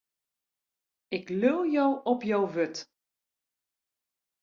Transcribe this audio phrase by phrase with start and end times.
[1.17, 2.77] Ik leau jo op jo wurd.